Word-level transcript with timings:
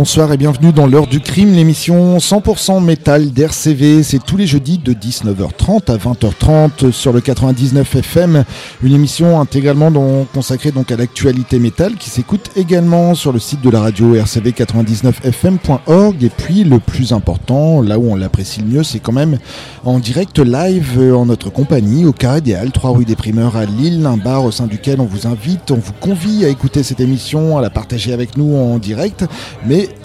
bonsoir 0.00 0.32
et 0.32 0.38
bienvenue 0.38 0.72
dans 0.72 0.86
l'heure 0.86 1.06
du 1.06 1.20
crime, 1.20 1.52
l'émission 1.52 2.16
100% 2.16 2.82
métal 2.82 3.32
d'RCV. 3.32 4.02
C'est 4.02 4.24
tous 4.24 4.38
les 4.38 4.46
jeudis 4.46 4.78
de 4.78 4.94
19h30 4.94 5.92
à 5.92 5.98
20h30 5.98 6.90
sur 6.90 7.12
le 7.12 7.20
99 7.20 7.96
FM. 7.96 8.44
Une 8.82 8.94
émission 8.94 9.38
intégralement 9.38 9.92
consacrée 10.32 10.72
à 10.88 10.96
l'actualité 10.96 11.58
métal 11.58 11.96
qui 11.96 12.08
s'écoute 12.08 12.50
également 12.56 13.14
sur 13.14 13.30
le 13.30 13.38
site 13.38 13.60
de 13.60 13.68
la 13.68 13.82
radio 13.82 14.16
rcv99fm.org. 14.16 16.24
Et 16.24 16.30
puis 16.30 16.64
le 16.64 16.78
plus 16.78 17.12
important, 17.12 17.82
là 17.82 17.98
où 17.98 18.10
on 18.10 18.16
l'apprécie 18.16 18.62
le 18.62 18.68
mieux, 18.68 18.82
c'est 18.82 19.00
quand 19.00 19.12
même 19.12 19.36
en 19.84 19.98
direct 19.98 20.38
live 20.38 20.96
euh, 20.98 21.14
en 21.14 21.26
notre 21.26 21.50
compagnie 21.50 22.06
au 22.06 22.12
Carré 22.12 22.40
des 22.40 22.54
Halles, 22.54 22.72
3 22.72 22.92
rue 22.92 23.04
des 23.04 23.16
Primeurs 23.16 23.54
à 23.54 23.66
Lille, 23.66 24.06
un 24.06 24.16
bar 24.16 24.44
au 24.44 24.50
sein 24.50 24.66
duquel 24.66 25.02
on 25.02 25.04
vous 25.04 25.26
invite, 25.26 25.70
on 25.70 25.76
vous 25.76 25.92
convie 26.00 26.46
à 26.46 26.48
écouter 26.48 26.82
cette 26.82 27.00
émission, 27.00 27.58
à 27.58 27.60
la 27.60 27.68
partager 27.68 28.14
avec 28.14 28.38
nous 28.38 28.56
en 28.56 28.78
direct 28.78 29.26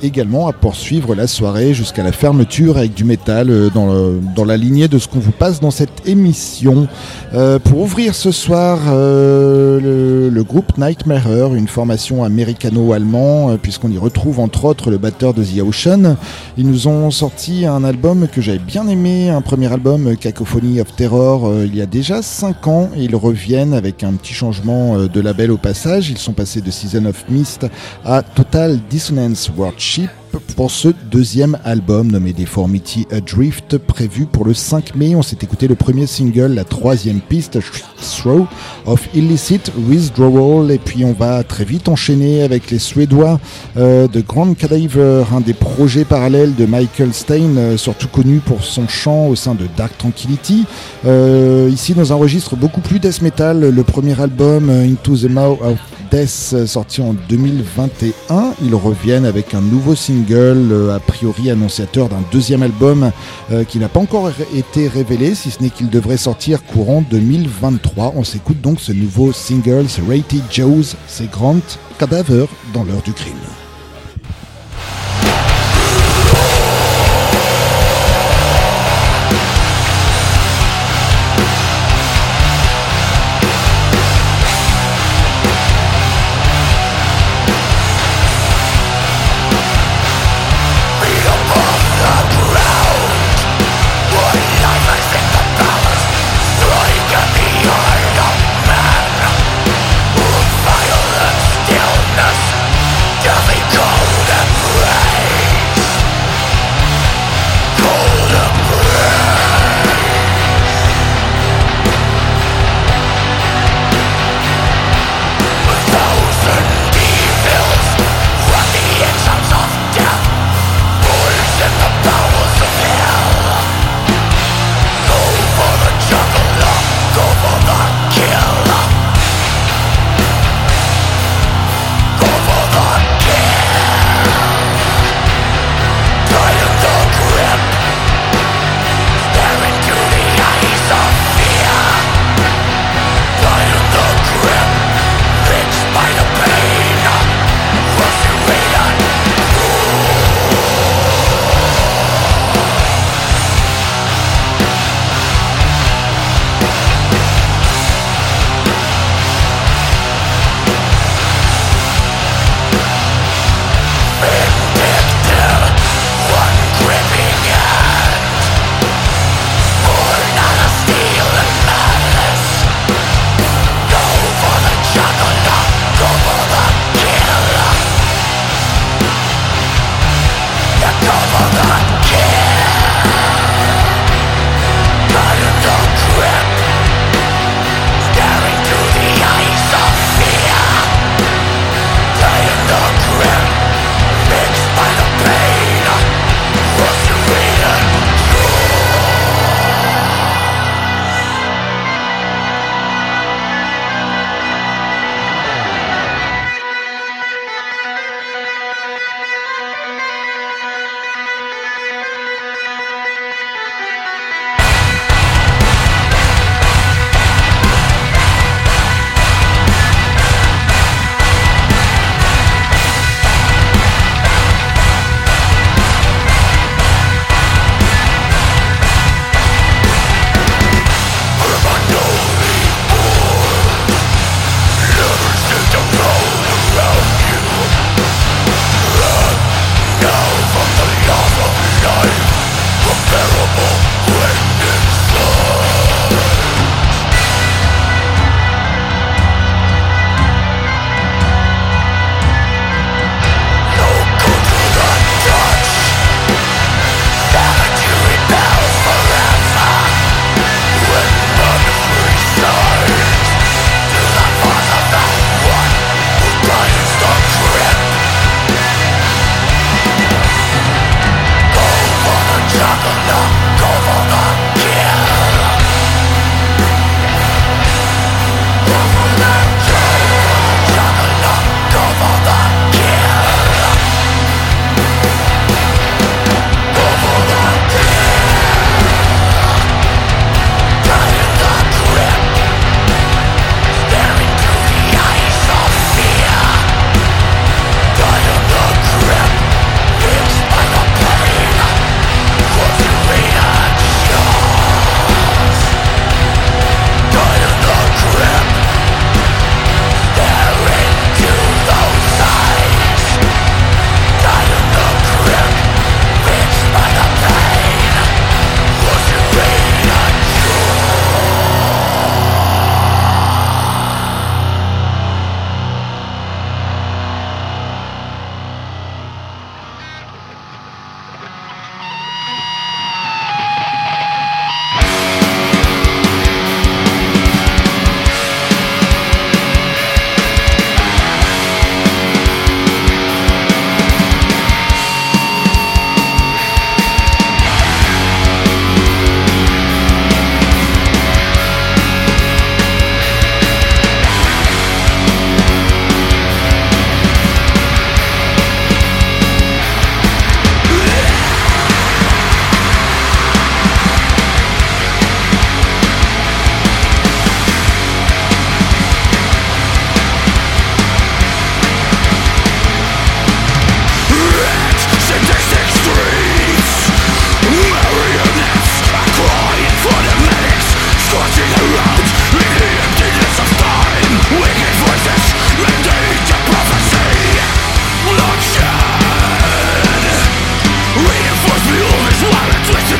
également 0.03 0.47
à 0.47 0.53
poursuivre 0.53 1.15
la 1.15 1.27
soirée 1.27 1.73
jusqu'à 1.73 2.03
la 2.03 2.11
fermeture 2.11 2.77
avec 2.77 2.93
du 2.93 3.03
métal 3.03 3.49
euh, 3.49 3.69
dans, 3.69 4.45
la 4.45 4.57
lignée 4.57 4.87
de 4.87 4.99
ce 4.99 5.07
qu'on 5.07 5.19
vous 5.19 5.31
passe 5.31 5.59
dans 5.59 5.71
cette 5.71 6.07
émission. 6.07 6.87
Euh, 7.33 7.59
pour 7.59 7.81
ouvrir 7.81 8.13
ce 8.13 8.31
soir, 8.31 8.79
euh, 8.87 10.29
le, 10.29 10.43
groupe 10.43 10.77
Nightmare, 10.77 11.55
une 11.55 11.67
formation 11.67 12.23
américano-allemand, 12.23 13.57
puisqu'on 13.61 13.89
y 13.89 13.97
retrouve 13.97 14.39
entre 14.39 14.65
autres 14.65 14.91
le 14.91 14.97
batteur 14.97 15.33
de 15.33 15.43
The 15.43 15.61
Ocean. 15.61 16.17
Ils 16.57 16.67
nous 16.67 16.87
ont 16.87 17.09
sorti 17.09 17.65
un 17.65 17.83
album 17.83 18.27
que 18.27 18.41
j'avais 18.41 18.59
bien 18.59 18.87
aimé, 18.87 19.29
un 19.29 19.41
premier 19.41 19.71
album, 19.73 20.15
Cacophony 20.17 20.81
of 20.81 20.95
Terror, 20.95 21.51
il 21.63 21.75
y 21.75 21.81
a 21.81 21.87
déjà 21.87 22.21
5 22.21 22.67
ans. 22.67 22.89
Ils 22.95 23.15
reviennent 23.15 23.73
avec 23.73 24.03
un 24.03 24.13
petit 24.13 24.33
changement 24.33 24.97
de 24.97 25.21
label 25.21 25.51
au 25.51 25.57
passage. 25.57 26.11
Ils 26.11 26.19
sont 26.19 26.33
passés 26.33 26.61
de 26.61 26.69
Season 26.69 27.05
of 27.05 27.25
Mist 27.29 27.65
à 28.05 28.21
Total 28.21 28.79
Dissonance 28.89 29.49
Worship 29.75 30.09
pour 30.55 30.71
ce 30.71 30.89
deuxième 31.11 31.57
album 31.65 32.11
nommé 32.11 32.31
Deformity 32.31 33.05
Adrift 33.11 33.77
prévu 33.77 34.25
pour 34.25 34.45
le 34.45 34.53
5 34.53 34.95
mai. 34.95 35.15
On 35.15 35.21
s'est 35.21 35.37
écouté 35.41 35.67
le 35.67 35.75
premier 35.75 36.07
single, 36.07 36.53
la 36.53 36.63
troisième 36.63 37.19
piste, 37.19 37.57
Throw 37.99 38.47
of 38.85 39.07
Illicit 39.13 39.71
Withdrawal. 39.89 40.71
Et 40.71 40.77
puis 40.77 41.03
on 41.03 41.11
va 41.13 41.43
très 41.43 41.65
vite 41.65 41.89
enchaîner 41.89 42.43
avec 42.43 42.71
les 42.71 42.79
Suédois 42.79 43.39
euh, 43.75 44.07
de 44.07 44.21
Grand 44.21 44.53
Cadaver, 44.53 45.23
un 45.33 45.41
des 45.41 45.53
projets 45.53 46.05
parallèles 46.05 46.55
de 46.55 46.65
Michael 46.65 47.13
Stein, 47.13 47.57
euh, 47.57 47.77
surtout 47.77 48.07
connu 48.07 48.39
pour 48.39 48.63
son 48.63 48.87
chant 48.87 49.27
au 49.27 49.35
sein 49.35 49.55
de 49.55 49.65
Dark 49.75 49.97
Tranquility. 49.97 50.65
Euh, 51.05 51.69
ici 51.71 51.93
dans 51.93 52.13
un 52.13 52.15
registre 52.15 52.55
beaucoup 52.55 52.81
plus 52.81 52.99
death 52.99 53.21
metal, 53.21 53.59
le 53.59 53.83
premier 53.83 54.19
album 54.21 54.69
Into 54.69 55.17
the 55.17 55.29
Mouth 55.29 55.59
of 55.61 55.79
Death 56.11 56.65
sorti 56.65 57.01
en 57.01 57.13
2021. 57.29 58.53
Ils 58.63 58.75
reviennent 58.75 59.25
avec 59.25 59.53
un 59.53 59.61
nouveau 59.61 59.95
single, 59.95 60.71
euh, 60.71 60.95
a 60.95 60.99
priori 60.99 61.49
annonciateur 61.49 62.09
d'un 62.09 62.23
deuxième 62.31 62.63
album 62.63 63.11
euh, 63.51 63.63
qui 63.63 63.79
n'a 63.79 63.89
pas 63.89 63.99
encore 63.99 64.31
été 64.53 64.87
révélé, 64.87 65.35
si 65.35 65.51
ce 65.51 65.61
n'est 65.61 65.69
qu'il 65.69 65.89
devrait 65.89 66.17
sortir 66.17 66.63
courant 66.63 67.03
2023. 67.09 68.13
On 68.15 68.23
s'écoute 68.23 68.61
donc 68.61 68.79
ce 68.79 68.91
nouveau 68.91 69.31
single, 69.31 69.85
c'est 69.87 70.01
Rated 70.01 70.43
Joe's, 70.51 70.95
c'est 71.07 71.29
Grant 71.29 71.59
Cadaver 71.99 72.45
dans 72.73 72.83
l'heure 72.83 73.03
du 73.03 73.13
crime. 73.13 73.35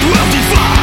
will 0.05 0.31
define 0.31 0.74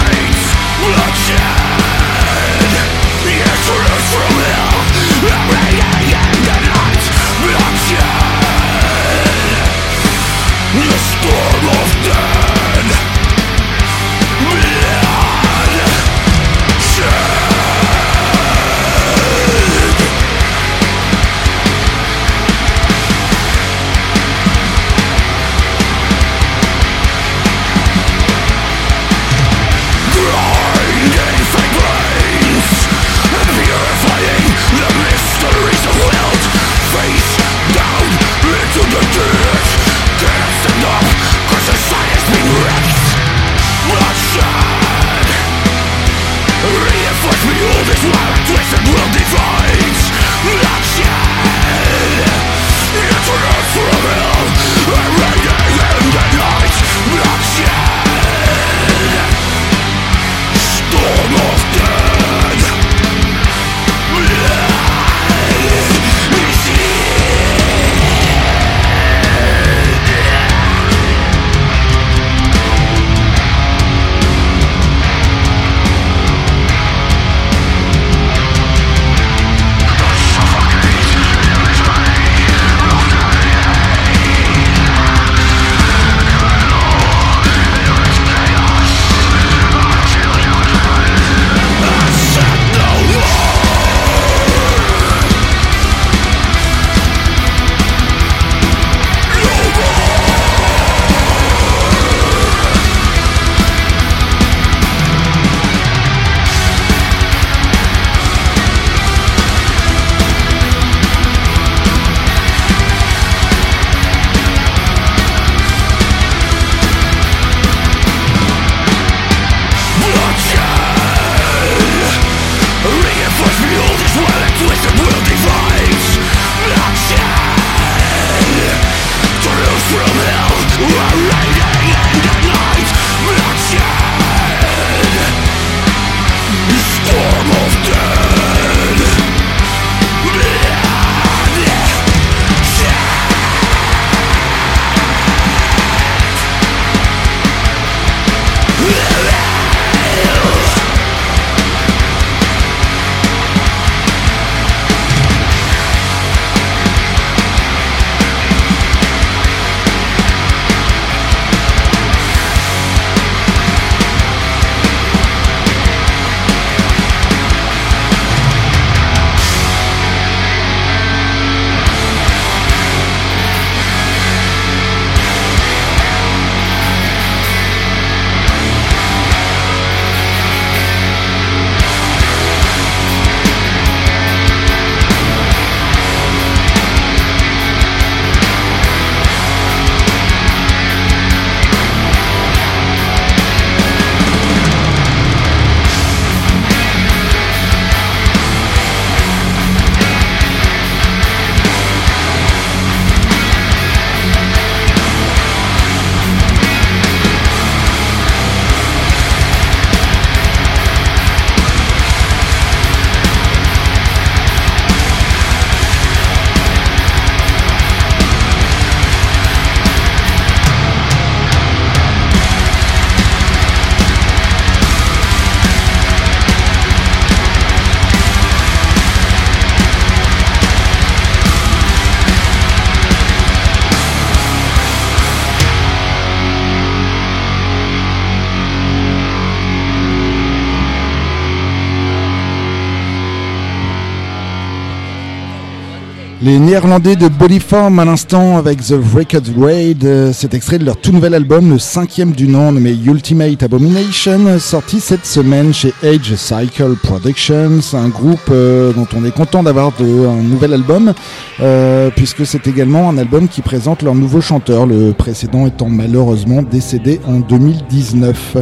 Les 246.45 246.59
Néerlandais 246.59 247.15
de 247.15 247.29
Bodyform 247.29 248.01
à 248.01 248.05
l'instant 248.05 248.57
avec 248.57 248.83
The 248.83 248.97
Record 249.15 249.43
Raid, 249.57 250.05
euh, 250.05 250.33
c'est 250.35 250.55
extrait 250.55 250.77
de 250.77 250.85
leur 250.85 250.97
tout 250.97 251.13
nouvel 251.13 251.35
album, 251.35 251.71
le 251.71 251.79
cinquième 251.79 252.33
du 252.33 252.49
nom 252.49 252.73
nommé 252.73 252.91
Ultimate 252.91 253.63
Abomination, 253.63 254.59
sorti 254.59 254.99
cette 254.99 255.25
semaine 255.25 255.73
chez 255.73 255.95
Age 256.03 256.35
Cycle 256.35 256.97
Productions, 257.01 257.79
un 257.95 258.09
groupe 258.09 258.41
euh, 258.51 258.93
dont 258.93 259.07
on 259.17 259.25
est 259.25 259.31
content 259.31 259.63
d'avoir 259.63 259.93
un 260.01 260.43
nouvel 260.43 260.73
album, 260.73 261.15
euh, 261.61 262.11
puisque 262.17 262.45
c'est 262.45 262.67
également 262.67 263.09
un 263.09 263.19
album 263.19 263.47
qui 263.47 263.63
présente 263.63 264.03
leur 264.03 264.17
nouveau 264.17 264.41
chanteur, 264.41 264.87
le 264.87 265.13
précédent 265.13 265.69
étant 265.69 265.91
malheureusement 265.91 266.63
décédé 266.63 267.21
en 267.25 267.39
2019. 267.39 268.57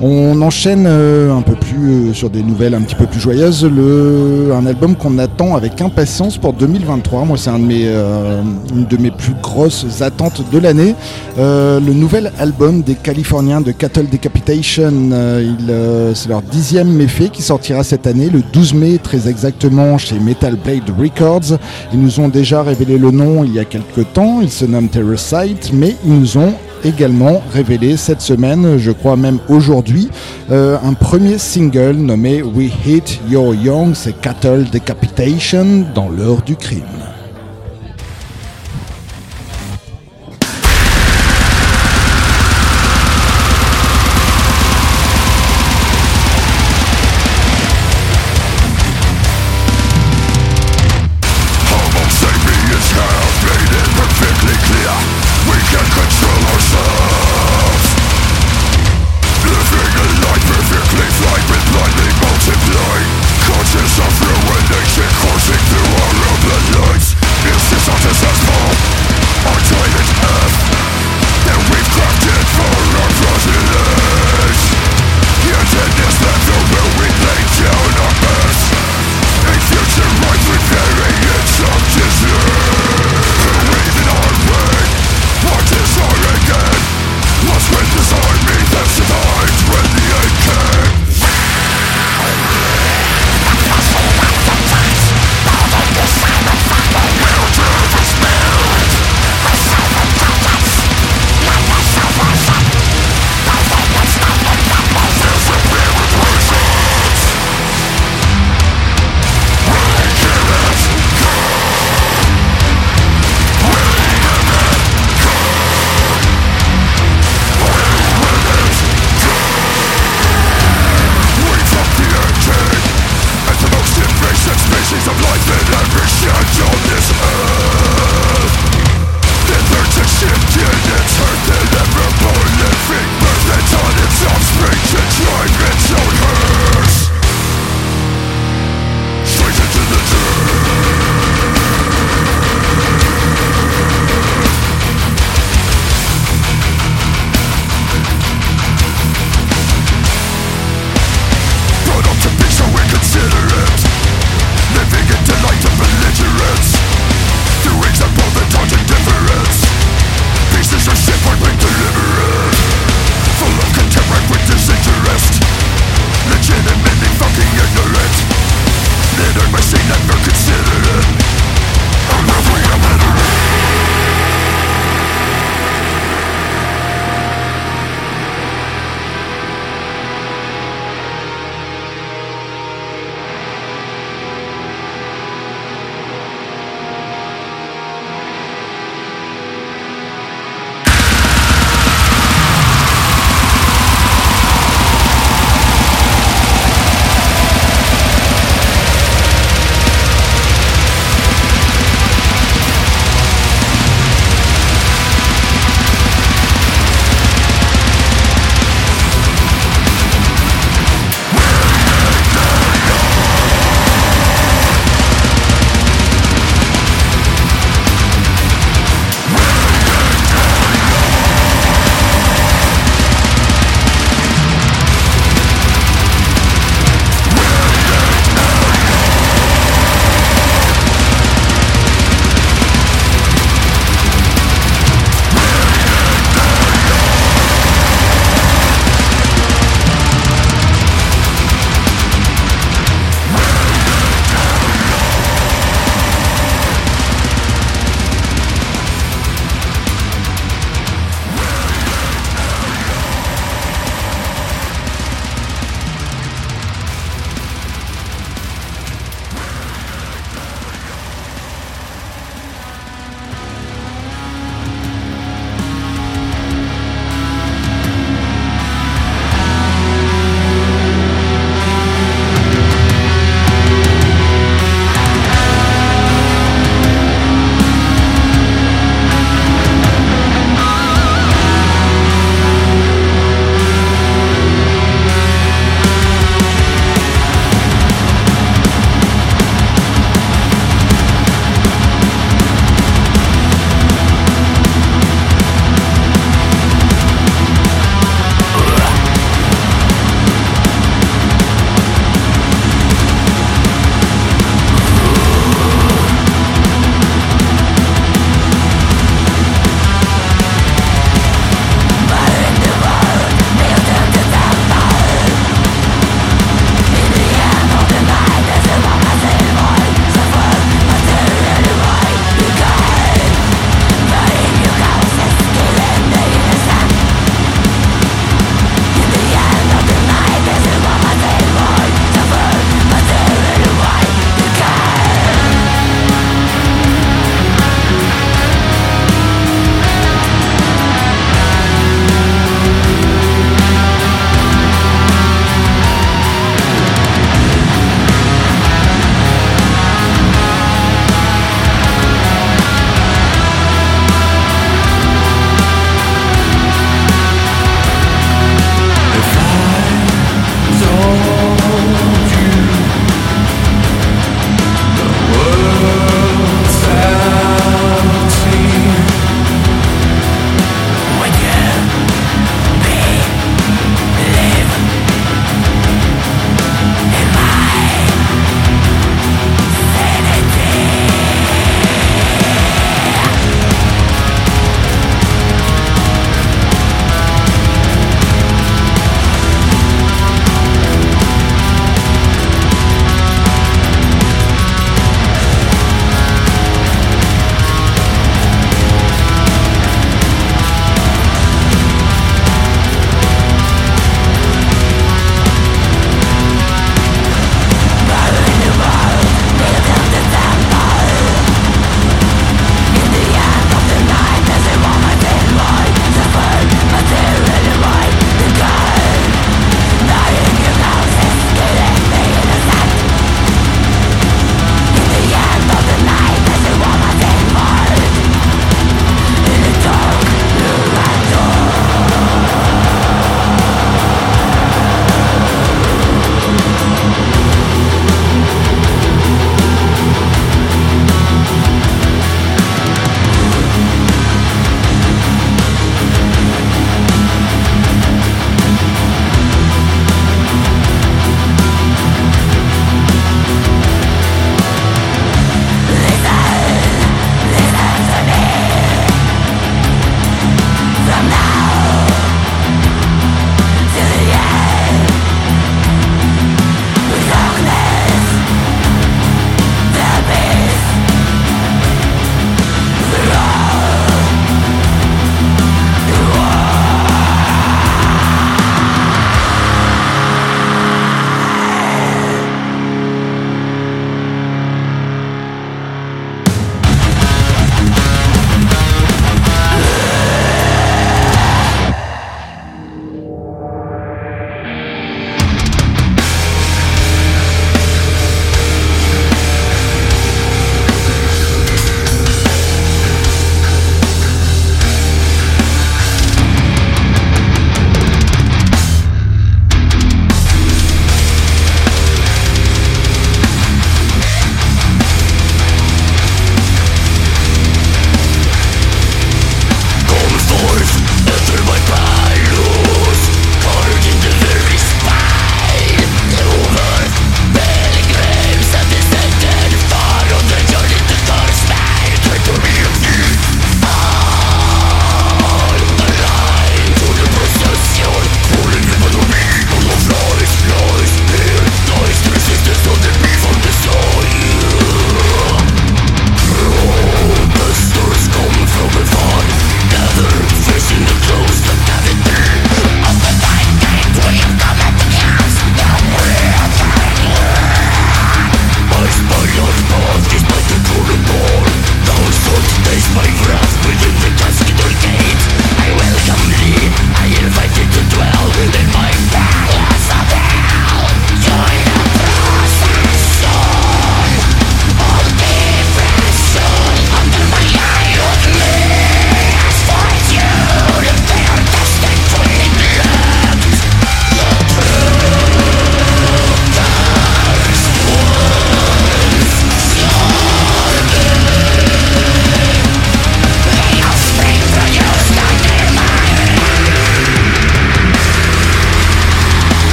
On 0.00 0.40
enchaîne 0.40 0.86
un 0.86 1.42
peu 1.42 1.54
plus 1.54 2.14
sur 2.14 2.30
des 2.30 2.42
nouvelles 2.42 2.74
un 2.74 2.80
petit 2.80 2.94
peu 2.94 3.04
plus 3.04 3.20
joyeuses, 3.20 3.66
le, 3.66 4.54
un 4.54 4.64
album 4.64 4.96
qu'on 4.96 5.18
attend 5.18 5.54
avec 5.54 5.82
impatience 5.82 6.38
pour 6.38 6.54
2023 6.54 7.25
moi, 7.26 7.36
c'est 7.36 7.50
euh, 7.50 8.42
une 8.70 8.84
de 8.86 8.96
mes 8.96 9.10
plus 9.10 9.34
grosses 9.42 10.00
attentes 10.00 10.42
de 10.52 10.58
l'année. 10.58 10.94
Euh, 11.38 11.80
le 11.80 11.92
nouvel 11.92 12.32
album 12.38 12.82
des 12.82 12.94
Californiens 12.94 13.60
de 13.60 13.72
Cattle 13.72 14.06
Decapitation, 14.06 14.92
euh, 15.12 16.12
c'est 16.14 16.28
leur 16.28 16.42
dixième 16.42 16.88
méfait 16.88 17.28
qui 17.28 17.42
sortira 17.42 17.82
cette 17.82 18.06
année, 18.06 18.30
le 18.30 18.42
12 18.52 18.74
mai, 18.74 18.98
très 19.02 19.28
exactement, 19.28 19.98
chez 19.98 20.18
Metal 20.20 20.54
Blade 20.54 20.90
Records. 20.98 21.58
Ils 21.92 22.00
nous 22.00 22.20
ont 22.20 22.28
déjà 22.28 22.62
révélé 22.62 22.96
le 22.96 23.10
nom 23.10 23.42
il 23.44 23.54
y 23.54 23.58
a 23.58 23.64
quelques 23.64 24.12
temps. 24.12 24.40
Il 24.40 24.50
se 24.50 24.64
nomme 24.64 24.88
Terrorsight, 24.88 25.72
mais 25.72 25.96
ils 26.04 26.18
nous 26.18 26.38
ont 26.38 26.54
également 26.84 27.42
révélé 27.52 27.96
cette 27.96 28.20
semaine, 28.20 28.78
je 28.78 28.92
crois 28.92 29.16
même 29.16 29.38
aujourd'hui, 29.48 30.08
un 30.50 30.92
premier 30.92 31.38
single 31.38 31.96
nommé 31.96 32.42
We 32.42 32.70
Hate 32.86 33.18
Your 33.28 33.54
Young, 33.54 33.94
c'est 33.94 34.20
Cattle 34.20 34.66
Decapitation 34.70 35.84
dans 35.94 36.08
l'heure 36.08 36.42
du 36.42 36.54
crime. 36.54 36.84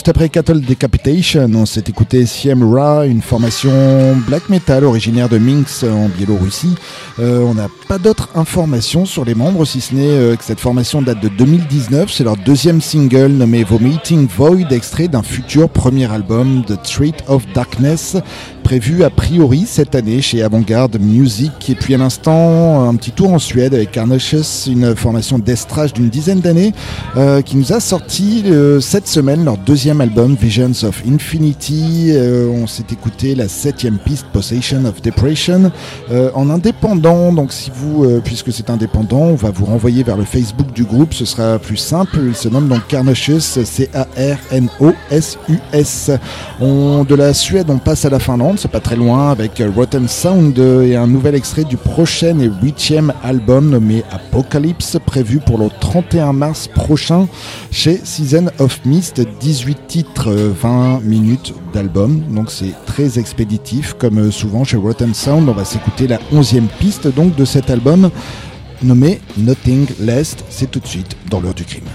Juste 0.00 0.08
après 0.08 0.30
Cattle 0.30 0.62
Decapitation, 0.62 1.50
on 1.54 1.66
s'est 1.66 1.84
écouté 1.86 2.24
Siem 2.24 2.62
Ra, 2.72 3.04
une 3.04 3.20
formation 3.20 4.16
black 4.26 4.48
metal 4.48 4.84
originaire 4.84 5.28
de 5.28 5.36
Minsk 5.36 5.82
en 5.82 6.08
Biélorussie. 6.08 6.74
Euh, 7.18 7.40
on 7.40 7.52
n'a 7.52 7.68
pas 7.86 7.98
d'autres 7.98 8.30
informations 8.34 9.04
sur 9.04 9.26
les 9.26 9.34
membres, 9.34 9.66
si 9.66 9.82
ce 9.82 9.94
n'est 9.94 10.08
euh, 10.08 10.36
que 10.36 10.44
cette 10.44 10.58
formation 10.58 11.02
date 11.02 11.20
de 11.20 11.28
2019. 11.28 12.10
C'est 12.10 12.24
leur 12.24 12.38
deuxième 12.38 12.80
single 12.80 13.32
nommé 13.32 13.62
Vomiting 13.62 14.26
Void, 14.26 14.72
extrait 14.72 15.06
d'un 15.06 15.22
futur 15.22 15.68
premier 15.68 16.10
album, 16.10 16.64
The 16.66 16.82
Street 16.82 17.16
of 17.28 17.44
Darkness, 17.52 18.16
prévu 18.64 19.04
a 19.04 19.10
priori 19.10 19.64
cette 19.66 19.94
année 19.94 20.22
chez 20.22 20.42
Avantgarde 20.42 20.98
Music. 20.98 21.68
Et 21.68 21.74
puis 21.74 21.94
à 21.94 21.98
l'instant, 21.98 22.88
un 22.88 22.94
petit 22.94 23.10
tour 23.10 23.34
en 23.34 23.38
Suède 23.38 23.74
avec 23.74 23.90
Carnocious, 23.90 24.66
une 24.66 24.96
formation 24.96 25.38
d'estrage 25.38 25.92
d'une 25.92 26.08
dizaine 26.08 26.40
d'années, 26.40 26.72
euh, 27.18 27.42
qui 27.42 27.58
nous 27.58 27.74
a 27.74 27.80
sorti 27.80 28.44
cette 28.80 29.06
semaine 29.06 29.44
leur 29.44 29.58
deuxième 29.58 29.89
album 29.98 30.36
Visions 30.40 30.84
of 30.84 31.02
Infinity. 31.04 32.12
on 32.14 32.68
s'est 32.68 32.84
écouté 32.92 33.34
la 33.34 33.48
septième 33.48 33.98
piste 33.98 34.26
Possession 34.32 34.84
of 34.84 35.02
Depression 35.02 35.72
en 36.34 36.50
indépendant. 36.50 37.32
Donc 37.32 37.52
si 37.52 37.72
vous, 37.74 38.20
puisque 38.22 38.52
c'est 38.52 38.70
indépendant, 38.70 39.22
on 39.22 39.34
va 39.34 39.50
vous 39.50 39.64
renvoyer 39.64 40.04
vers 40.04 40.16
le 40.16 40.22
Facebook 40.24 40.72
du 40.72 40.84
groupe, 40.84 41.12
ce 41.14 41.24
sera 41.24 41.58
plus 41.58 41.78
simple. 41.78 42.18
Il 42.28 42.36
se 42.36 42.48
nomme 42.48 42.68
donc 42.68 42.86
Carnosus, 42.86 43.64
C-A-R-N-O-S-U-S. 43.64 44.10
De 46.60 47.14
la 47.14 47.34
Suède, 47.34 47.66
on 47.70 47.78
passe 47.78 48.04
à 48.04 48.10
la 48.10 48.20
Finlande, 48.20 48.58
c'est 48.60 48.70
pas 48.70 48.80
très 48.80 48.96
loin, 48.96 49.30
avec 49.30 49.60
Rotten 49.74 50.06
Sound 50.06 50.56
et 50.58 50.94
un 50.94 51.06
nouvel 51.08 51.34
extrait 51.34 51.64
du 51.64 51.76
prochain 51.76 52.38
et 52.38 52.50
huitième 52.62 53.12
album 53.24 53.70
nommé 53.70 54.04
Apocalypse, 54.12 54.98
prévu 55.04 55.40
pour 55.40 55.58
le 55.58 55.68
31 55.80 56.32
mars 56.34 56.68
prochain 56.68 57.26
chez 57.72 57.98
Season 58.04 58.46
of 58.58 58.78
Mist. 58.84 59.20
18 59.40 59.79
titres, 59.90 60.30
20 60.32 61.00
minutes 61.00 61.52
d'album, 61.74 62.22
donc 62.32 62.52
c'est 62.52 62.74
très 62.86 63.18
expéditif, 63.18 63.94
comme 63.94 64.30
souvent 64.30 64.62
chez 64.62 64.76
Rotten 64.76 65.12
Sound. 65.12 65.48
On 65.48 65.52
va 65.52 65.64
s'écouter 65.64 66.06
la 66.06 66.18
11e 66.32 66.68
piste 66.78 67.08
donc 67.08 67.34
de 67.34 67.44
cet 67.44 67.70
album 67.70 68.08
nommé 68.84 69.20
Nothing 69.36 69.88
Less. 69.98 70.36
C'est 70.48 70.70
tout 70.70 70.78
de 70.78 70.86
suite 70.86 71.16
dans 71.28 71.40
l'heure 71.40 71.54
du 71.54 71.64
crime. 71.64 71.88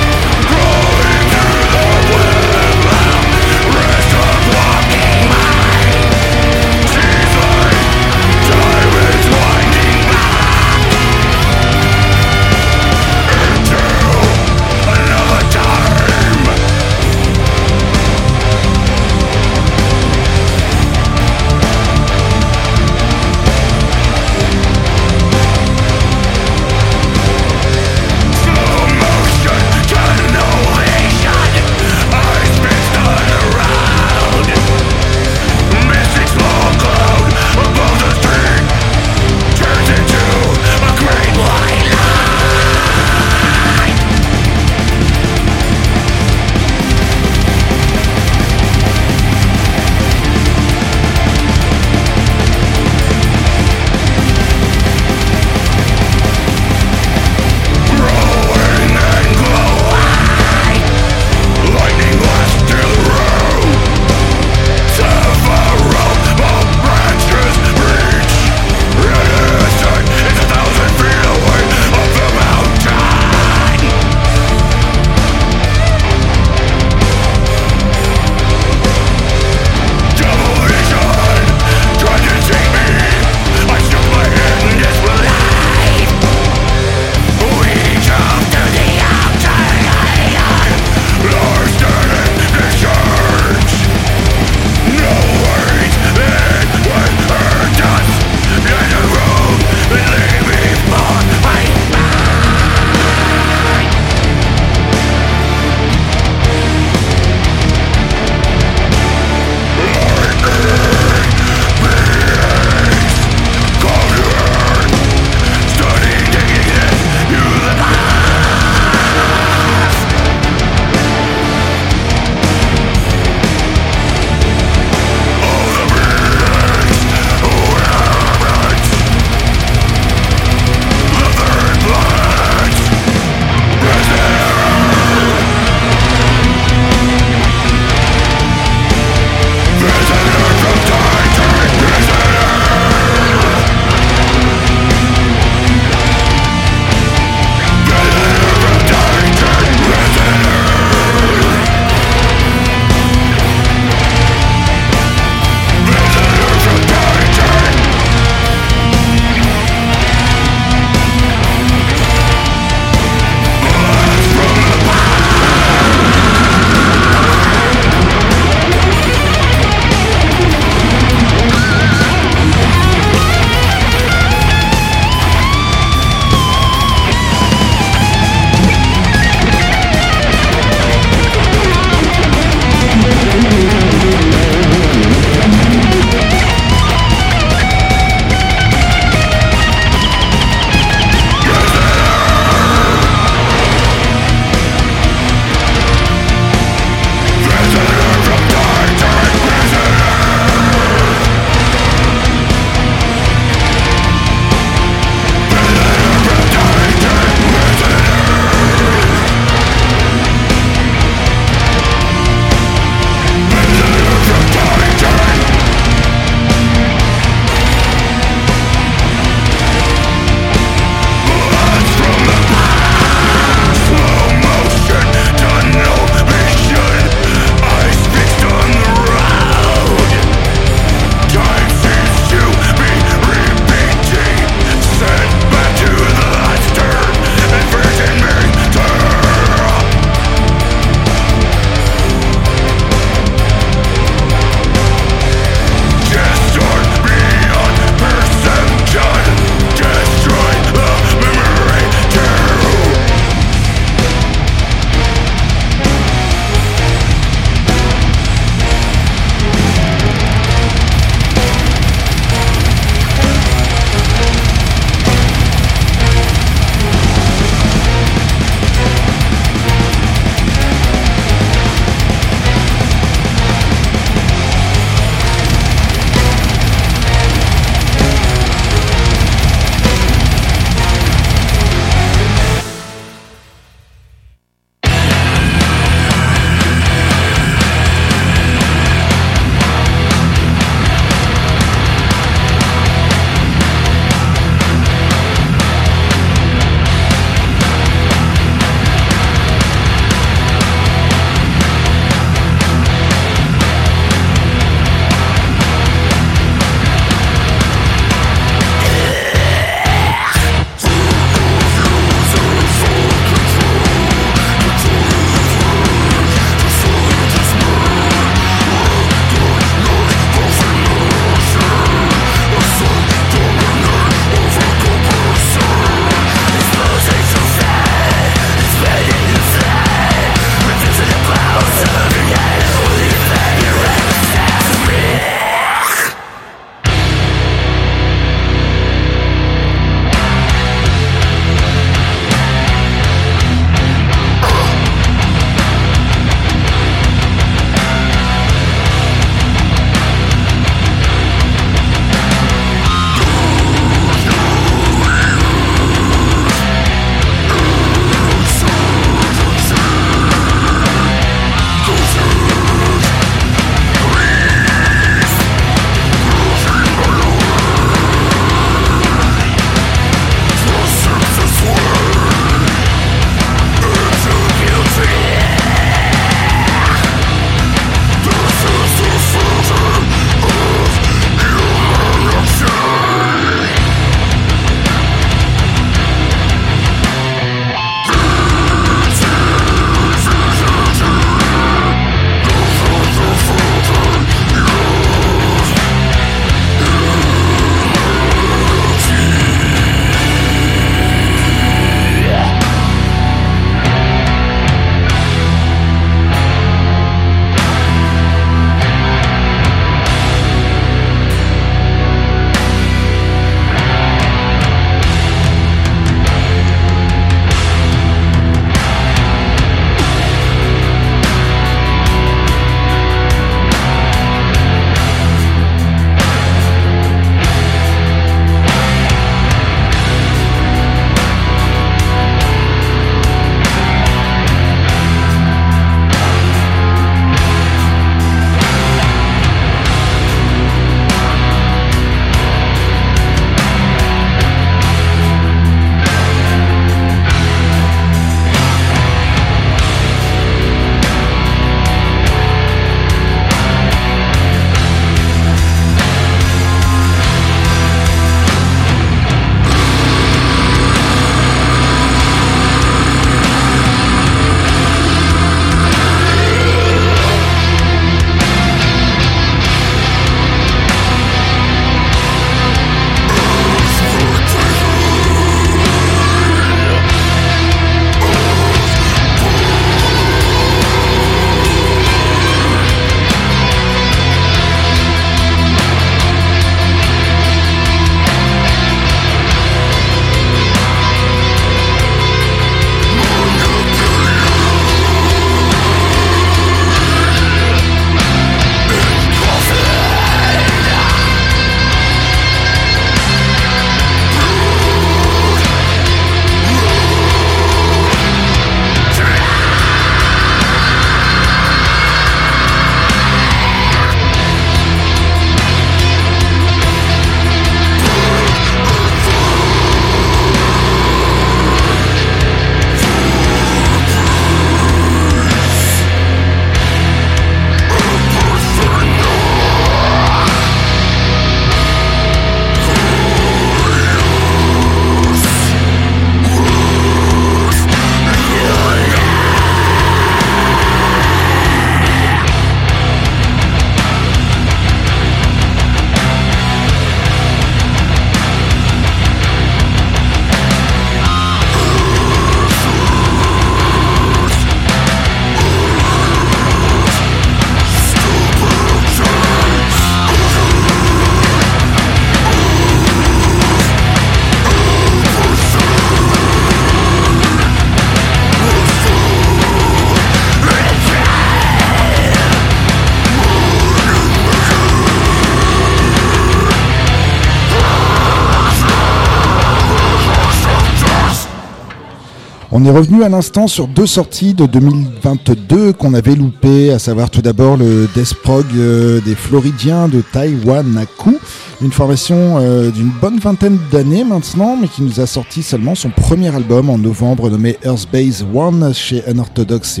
On 582.80 582.84
est 582.84 582.92
revenu 582.92 583.24
à 583.24 583.28
l'instant 583.28 583.66
sur 583.66 583.88
deux 583.88 584.06
sorties 584.06 584.54
de 584.54 584.64
2022 584.64 585.92
qu'on 585.94 586.14
avait 586.14 586.36
loupées, 586.36 586.92
à 586.92 587.00
savoir 587.00 587.28
tout 587.28 587.42
d'abord 587.42 587.76
le 587.76 588.08
Death 588.14 588.36
euh, 588.76 589.20
des 589.20 589.34
Floridiens 589.34 590.06
de 590.06 590.20
Taïwan 590.20 590.88
Naku, 590.88 591.40
une 591.80 591.92
formation 591.92 592.58
euh, 592.58 592.90
d'une 592.90 593.10
bonne 593.20 593.38
vingtaine 593.38 593.78
d'années 593.92 594.24
maintenant, 594.24 594.76
mais 594.80 594.88
qui 594.88 595.02
nous 595.02 595.20
a 595.20 595.26
sorti 595.26 595.62
seulement 595.62 595.94
son 595.94 596.10
premier 596.10 596.52
album 596.54 596.90
en 596.90 596.98
novembre 596.98 597.50
nommé 597.50 597.78
Earthbase 597.84 598.44
One 598.52 598.92
chez 598.92 599.22
Unorthodox 599.28 600.00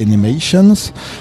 Animations. 0.00 0.74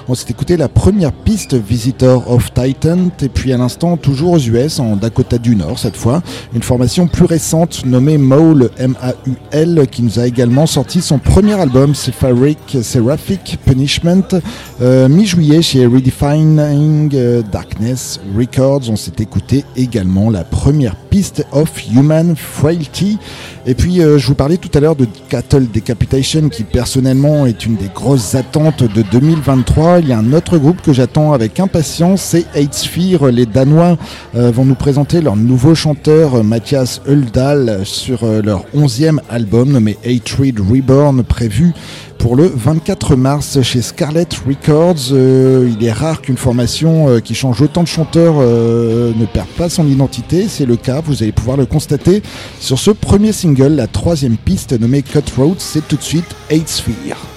On 0.08 0.14
s'est 0.14 0.28
écouté 0.30 0.58
la 0.58 0.70
première 0.70 1.12
piste 1.12 1.56
Visitor 1.56 2.30
of 2.30 2.53
Titan, 2.53 3.10
et 3.20 3.30
puis 3.30 3.51
à 3.51 3.58
l'instant 3.58 3.97
toujours 3.97 4.34
aux 4.34 4.39
US, 4.39 4.80
en 4.80 4.95
Dakota 4.95 5.39
du 5.39 5.56
Nord 5.56 5.80
cette 5.80 5.97
fois, 5.97 6.22
une 6.53 6.64
formation 6.64 7.08
plus 7.08 7.26
récente 7.26 7.84
nommée 7.86 8.20
Maul, 8.20 8.70
M-A-U-L, 8.78 9.88
qui 9.89 10.03
nous 10.03 10.20
a 10.20 10.28
également 10.28 10.68
sorti 10.68 11.01
son 11.01 11.18
premier 11.18 11.60
album, 11.60 11.95
Seraphic, 11.95 12.78
Seraphic 12.84 13.58
Punishment, 13.66 14.39
euh, 14.82 15.10
mi-juillet 15.10 15.64
chez 15.64 15.88
Redefining 15.88 17.10
euh, 17.16 17.41
Darkness 17.51 18.20
Records. 18.38 18.89
On 18.89 18.95
s'est 18.95 19.14
écouté 19.20 19.66
également 19.76 19.95
la 19.96 20.43
première 20.43 20.96
piste 20.96 21.46
of 21.54 21.72
Human 21.89 22.36
Frailty. 22.36 23.18
Et 23.66 23.76
puis, 23.76 24.02
euh, 24.02 24.18
je 24.18 24.28
vous 24.28 24.36
parlais 24.36 24.58
tout 24.58 24.70
à 24.74 24.82
l'heure 24.82 24.98
de 24.98 25.08
Cattle 25.30 25.68
Decapitation, 25.74 26.50
qui 26.50 26.64
personnellement 26.64 27.46
est 27.46 27.66
une 27.66 27.78
des 27.78 27.89
grosses 27.93 28.36
attentes 28.36 28.84
de 28.84 29.02
2023. 29.04 30.00
Il 30.00 30.10
y 30.10 30.14
a 30.14 30.18
un 30.18 30.34
autre 30.34 30.58
groupe 30.58 30.82
que 30.82 30.91
j'attends 30.91 31.32
avec 31.32 31.62
impatience, 31.62 32.22
c'est 32.22 32.46
Sphere. 32.74 33.32
Les 33.32 33.46
Danois 33.46 33.98
vont 34.34 34.66
nous 34.66 34.76
présenter 34.76 35.22
leur 35.22 35.38
nouveau 35.38 35.76
chanteur, 35.76 36.43
Mathias 36.43 37.02
Huldal, 37.08 37.82
sur 37.86 38.26
leur 38.26 38.66
onzième 38.74 39.22
album 39.30 39.72
nommé 39.72 39.98
Hatred 40.06 40.60
Reborn, 40.60 41.24
prévu 41.24 41.74
pour 42.18 42.36
le 42.36 42.47
24 42.47 43.16
mars 43.16 43.61
chez 43.61 43.82
Scarlet 43.82 44.28
Records. 44.45 45.11
Euh, 45.11 45.70
il 45.72 45.86
est 45.86 45.91
rare 45.91 46.22
qu'une 46.22 46.38
formation 46.38 47.09
euh, 47.09 47.20
qui 47.20 47.36
change 47.36 47.61
autant 47.61 47.84
de 47.84 47.88
chanteurs 47.88 48.36
euh, 48.39 49.13
ne 49.16 49.26
perde 49.26 49.49
pas 49.49 49.70
son 49.70 49.88
identité. 49.88 50.47
C'est 50.47 50.66
le 50.66 50.76
cas, 50.76 51.01
vous 51.01 51.24
allez 51.24 51.32
pouvoir 51.32 51.57
le 51.57 51.66
constater 51.66 52.24
sur 52.59 52.80
ce 52.80 52.91
premier 52.91 53.32
single, 53.32 53.76
la 53.76 53.88
troisième 53.88 54.38
piste 54.38 54.80
nommée 54.80 55.01
Cutthroat. 55.01 55.55
C'est 55.57 55.88
tout 55.88 55.97
de 55.97 56.03
suite 56.03 56.36
Eight 56.49 56.68
Sphere. 56.70 57.34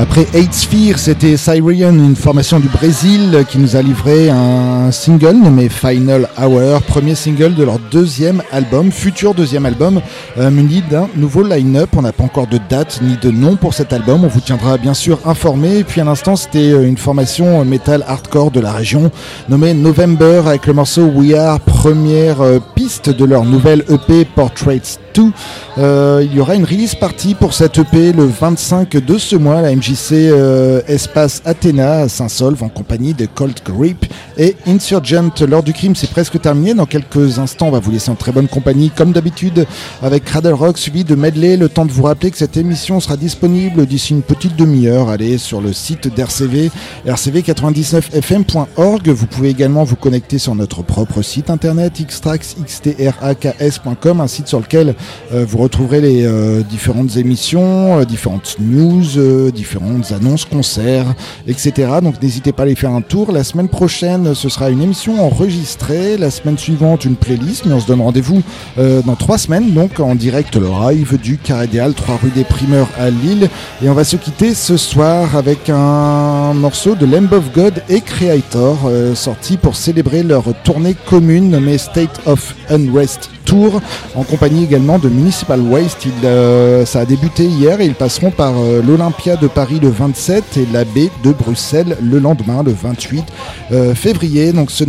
Après 0.00 0.26
Eight 0.32 0.54
Sphere, 0.54 0.98
c'était 0.98 1.36
Syrian, 1.36 1.92
une 1.92 2.16
formation 2.16 2.58
du 2.58 2.68
Brésil 2.68 3.44
qui 3.50 3.58
nous 3.58 3.76
a 3.76 3.82
livré 3.82 4.30
un 4.30 4.90
single 4.92 5.36
nommé 5.36 5.68
Final 5.68 6.26
Hour, 6.40 6.80
premier 6.80 7.14
single 7.14 7.54
de 7.54 7.64
leur 7.64 7.78
deuxième 7.90 8.42
album, 8.50 8.92
futur 8.92 9.34
deuxième 9.34 9.66
album, 9.66 10.00
euh, 10.38 10.50
muni 10.50 10.82
d'un 10.90 11.06
nouveau 11.16 11.42
line-up. 11.42 11.90
On 11.98 12.00
n'a 12.00 12.12
pas 12.12 12.24
encore 12.24 12.46
de 12.46 12.58
date 12.70 13.00
ni 13.02 13.18
de 13.18 13.30
nom 13.30 13.56
pour 13.56 13.74
cet 13.74 13.92
album, 13.92 14.24
on 14.24 14.28
vous 14.28 14.40
tiendra 14.40 14.78
bien 14.78 14.94
sûr 14.94 15.18
informé. 15.26 15.84
Puis 15.84 16.00
à 16.00 16.04
l'instant, 16.04 16.34
c'était 16.34 16.72
euh, 16.72 16.88
une 16.88 16.96
formation 16.96 17.62
metal 17.66 18.02
hardcore 18.08 18.50
de 18.50 18.60
la 18.60 18.72
région 18.72 19.12
nommée 19.50 19.74
November 19.74 20.44
avec 20.46 20.66
le 20.66 20.72
morceau 20.72 21.04
We 21.14 21.34
Are, 21.34 21.60
première 21.60 22.40
euh, 22.40 22.58
piste 22.74 23.10
de 23.10 23.24
leur 23.26 23.44
nouvelle 23.44 23.84
EP 23.90 24.24
Portraits 24.24 24.98
2. 25.20 25.32
Euh, 25.78 26.24
il 26.24 26.34
y 26.34 26.40
aura 26.40 26.54
une 26.54 26.64
release 26.64 26.94
party 26.94 27.34
pour 27.34 27.54
cette 27.54 27.78
EP 27.78 28.12
le 28.12 28.24
25 28.24 28.90
de 28.90 29.18
ce 29.18 29.36
mois 29.36 29.58
à 29.58 29.62
la 29.62 29.74
MJC 29.74 30.12
euh, 30.12 30.82
Espace 30.88 31.42
Athéna 31.44 32.00
à 32.00 32.08
Saint-Solve 32.08 32.62
en 32.62 32.68
compagnie 32.68 33.14
de 33.14 33.26
Colt 33.26 33.62
Grip 33.64 34.06
et 34.36 34.56
Insurgent. 34.66 35.30
L'heure 35.48 35.62
du 35.62 35.72
crime, 35.72 35.94
c'est 35.94 36.10
presque 36.10 36.40
terminé. 36.40 36.74
Dans 36.74 36.86
quelques 36.86 37.38
instants, 37.38 37.68
on 37.68 37.70
va 37.70 37.78
vous 37.78 37.90
laisser 37.90 38.10
en 38.10 38.14
très 38.14 38.32
bonne 38.32 38.48
compagnie, 38.48 38.90
comme 38.90 39.12
d'habitude, 39.12 39.66
avec 40.02 40.24
Cradle 40.24 40.54
Rock 40.54 40.78
suivi 40.78 41.04
de 41.04 41.14
Medley. 41.14 41.56
Le 41.56 41.68
temps 41.68 41.86
de 41.86 41.92
vous 41.92 42.04
rappeler 42.04 42.30
que 42.30 42.38
cette 42.38 42.56
émission 42.56 43.00
sera 43.00 43.16
disponible 43.16 43.86
d'ici 43.86 44.12
une 44.12 44.22
petite 44.22 44.56
demi-heure. 44.56 45.08
Allez 45.08 45.38
sur 45.38 45.60
le 45.60 45.72
site 45.72 46.14
d'RCV, 46.14 46.70
rcv99fm.org. 47.06 49.08
Vous 49.08 49.26
pouvez 49.26 49.50
également 49.50 49.84
vous 49.84 49.96
connecter 49.96 50.38
sur 50.38 50.54
notre 50.54 50.82
propre 50.82 51.22
site 51.22 51.50
internet, 51.50 52.00
xtrax.com, 52.00 54.20
un 54.20 54.26
site 54.26 54.48
sur 54.48 54.60
lequel 54.60 54.94
vous 55.32 55.58
retrouverez 55.58 56.00
les 56.00 56.24
euh, 56.24 56.62
différentes 56.62 57.16
émissions, 57.16 58.00
euh, 58.00 58.04
différentes 58.04 58.56
news, 58.58 59.50
différentes 59.52 60.12
annonces, 60.12 60.44
concerts, 60.44 61.14
etc. 61.46 61.88
Donc 62.02 62.20
n'hésitez 62.22 62.52
pas 62.52 62.62
à 62.62 62.66
aller 62.66 62.74
faire 62.74 62.90
un 62.90 63.00
tour. 63.00 63.32
La 63.32 63.44
semaine 63.44 63.68
prochaine, 63.68 64.34
ce 64.34 64.48
sera 64.48 64.70
une 64.70 64.82
émission 64.82 65.24
enregistrée. 65.24 66.16
La 66.16 66.30
semaine 66.30 66.58
suivante, 66.58 67.04
une 67.04 67.16
playlist. 67.16 67.66
Mais 67.66 67.74
on 67.74 67.80
se 67.80 67.86
donne 67.86 68.00
rendez-vous 68.00 68.42
dans 68.76 69.16
trois 69.16 69.38
semaines, 69.38 69.72
donc 69.72 70.00
en 70.00 70.14
direct 70.14 70.56
le 70.56 70.68
live 70.68 71.18
du 71.20 71.38
Carré 71.38 71.66
des 71.66 71.78
3 71.78 72.18
rue 72.22 72.30
des 72.30 72.44
Primeurs 72.44 72.88
à 72.98 73.10
Lille. 73.10 73.48
Et 73.82 73.88
on 73.88 73.94
va 73.94 74.04
se 74.04 74.16
quitter 74.16 74.54
ce 74.54 74.76
soir 74.76 75.36
avec 75.36 75.68
un 75.68 76.54
morceau 76.54 76.94
de 76.94 77.06
Lamb 77.06 77.32
of 77.32 77.52
God 77.54 77.82
et 77.88 78.00
Creator, 78.00 78.90
sorti 79.14 79.56
pour 79.56 79.76
célébrer 79.76 80.22
leur 80.22 80.44
tournée 80.64 80.94
commune 81.08 81.50
nommée 81.50 81.78
State 81.78 82.20
of 82.26 82.54
Unrest 82.70 83.30
En 84.14 84.22
compagnie 84.22 84.64
également 84.64 84.98
de 84.98 85.08
Municipal 85.08 85.60
Waste. 85.60 86.06
Euh, 86.24 86.86
ça 86.86 87.00
a 87.00 87.04
débuté 87.04 87.44
hier 87.44 87.80
et 87.80 87.86
ils 87.86 87.94
passeront 87.94 88.30
par 88.30 88.52
euh, 88.56 88.80
l'Olympia 88.86 89.36
de 89.36 89.48
Paris 89.48 89.80
le 89.80 89.88
27 89.88 90.56
et 90.56 90.66
la 90.72 90.84
baie 90.84 91.10
de 91.24 91.32
Bruxelles 91.32 91.96
le 92.00 92.18
lendemain, 92.18 92.62
le 92.62 92.72
28 92.72 93.24
euh, 93.72 93.94
février. 93.94 94.52
Donc 94.52 94.70
ce, 94.70 94.84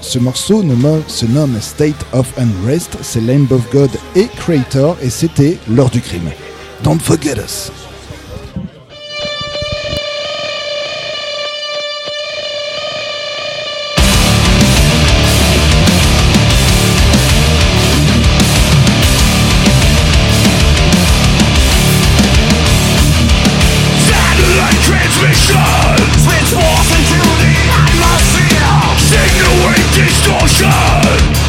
ce 0.00 0.18
morceau 0.18 0.62
se 1.08 1.26
nomme 1.26 1.60
State 1.60 2.06
of 2.12 2.32
Unrest. 2.38 2.96
C'est 3.02 3.20
Lamb 3.20 3.50
of 3.50 3.62
God 3.72 3.90
et 4.14 4.28
Creator 4.36 4.96
et 5.02 5.10
c'était 5.10 5.58
l'heure 5.68 5.90
du 5.90 6.00
crime. 6.00 6.30
Don't 6.82 7.00
forget 7.00 7.36
us. 7.38 7.83
Revolution! 30.60 31.43